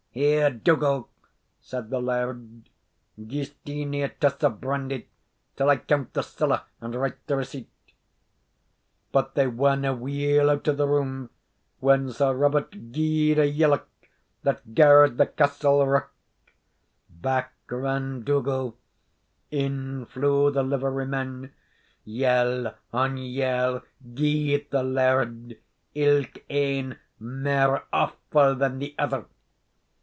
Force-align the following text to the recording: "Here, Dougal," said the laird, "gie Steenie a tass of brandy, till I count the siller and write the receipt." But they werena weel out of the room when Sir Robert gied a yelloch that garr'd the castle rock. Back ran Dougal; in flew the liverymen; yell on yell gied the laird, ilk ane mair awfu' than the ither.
"Here, 0.13 0.49
Dougal," 0.49 1.07
said 1.61 1.89
the 1.89 2.01
laird, 2.01 2.67
"gie 3.27 3.45
Steenie 3.45 4.03
a 4.03 4.09
tass 4.09 4.43
of 4.43 4.59
brandy, 4.59 5.07
till 5.55 5.69
I 5.69 5.77
count 5.77 6.11
the 6.11 6.21
siller 6.21 6.63
and 6.81 6.93
write 6.95 7.25
the 7.27 7.37
receipt." 7.37 7.69
But 9.13 9.35
they 9.35 9.47
werena 9.47 9.93
weel 9.95 10.49
out 10.49 10.67
of 10.67 10.75
the 10.75 10.85
room 10.85 11.29
when 11.79 12.11
Sir 12.11 12.33
Robert 12.35 12.91
gied 12.91 13.37
a 13.39 13.47
yelloch 13.47 13.87
that 14.43 14.75
garr'd 14.75 15.17
the 15.17 15.27
castle 15.27 15.87
rock. 15.87 16.11
Back 17.09 17.53
ran 17.69 18.23
Dougal; 18.25 18.77
in 19.49 20.05
flew 20.07 20.51
the 20.51 20.61
liverymen; 20.61 21.53
yell 22.03 22.75
on 22.91 23.15
yell 23.15 23.81
gied 24.13 24.71
the 24.71 24.83
laird, 24.83 25.57
ilk 25.95 26.43
ane 26.49 26.97
mair 27.17 27.85
awfu' 27.93 28.59
than 28.59 28.79
the 28.79 28.93
ither. 28.99 29.23